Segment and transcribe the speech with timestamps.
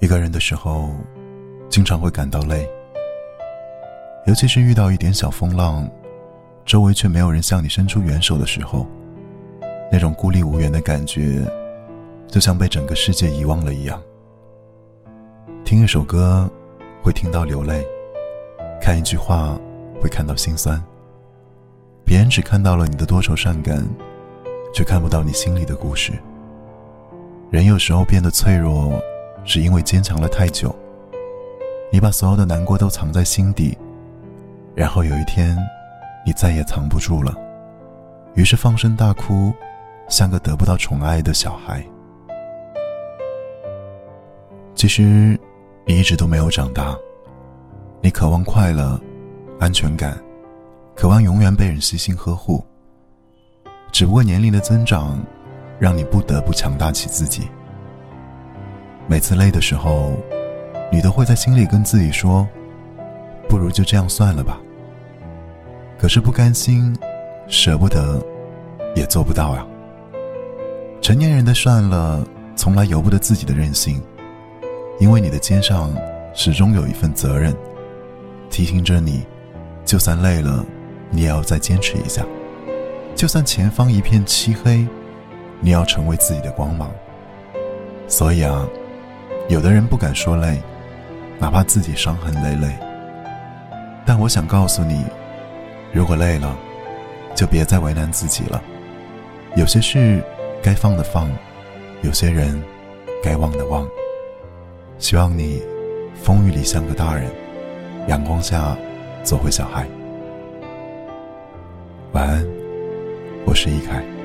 [0.00, 0.90] 一个人的时候，
[1.68, 2.68] 经常会感到累，
[4.26, 5.88] 尤其是遇到一点小风浪，
[6.64, 8.86] 周围却没有人向你伸出援手的时候，
[9.92, 11.44] 那种孤立无援的感觉，
[12.28, 14.02] 就像被整个世界遗忘了一样。
[15.64, 16.50] 听一首歌，
[17.02, 17.82] 会听到流泪；
[18.80, 19.58] 看一句话，
[20.00, 20.82] 会看到心酸。
[22.04, 23.86] 别人只看到了你的多愁善感，
[24.72, 26.12] 却看不到你心里的故事。
[27.50, 29.00] 人有时候变得脆弱，
[29.44, 30.74] 是因为坚强了太久。
[31.92, 33.76] 你把所有的难过都藏在心底，
[34.74, 35.58] 然后有一天，
[36.24, 37.34] 你再也藏不住了，
[38.34, 39.52] 于是放声大哭，
[40.08, 41.84] 像个得不到宠爱的小孩。
[44.76, 45.38] 其实，
[45.84, 46.96] 你一直都没有长大。
[48.00, 48.98] 你渴望快乐、
[49.58, 50.16] 安全感。
[50.94, 52.64] 渴望永远被人悉心呵护，
[53.92, 55.18] 只不过年龄的增长，
[55.78, 57.48] 让你不得不强大起自己。
[59.06, 60.16] 每次累的时候，
[60.92, 62.46] 你都会在心里跟自己说
[63.48, 64.60] ：“不如就这样算了吧。”
[65.98, 66.96] 可是不甘心、
[67.46, 68.24] 舍不得，
[68.94, 69.66] 也做不到呀。
[71.00, 74.00] 成年人的算了，从来由不得自己的任性，
[74.98, 75.92] 因为你的肩上
[76.32, 77.54] 始终有一份责任，
[78.48, 79.26] 提醒着你，
[79.84, 80.64] 就算累了。
[81.10, 82.24] 你也要再坚持一下，
[83.20, 84.88] 就算前方一片漆黑，
[85.60, 86.90] 你要成为自己的光芒。
[88.08, 88.66] 所以啊，
[89.50, 90.58] 有的人不敢说累，
[91.38, 92.74] 哪怕自己伤痕累累。
[94.06, 95.04] 但我想告诉你，
[95.92, 96.56] 如果累了，
[97.34, 98.62] 就别再为难自己了。
[99.54, 100.24] 有些事
[100.62, 101.30] 该放的放，
[102.00, 102.58] 有些人
[103.22, 103.86] 该忘的忘。
[104.98, 105.62] 希望你
[106.14, 107.30] 风雨里像个大人，
[108.08, 108.74] 阳光下
[109.22, 109.86] 做回小孩。
[112.12, 112.46] 晚安，
[113.50, 114.19] 我是易凯。